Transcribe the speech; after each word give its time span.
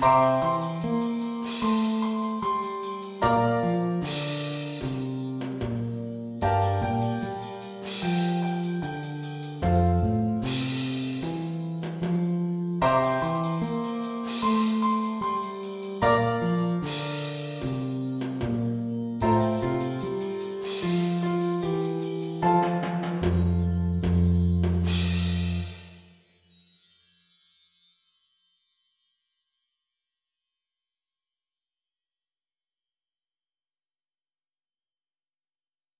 Música 0.00 0.79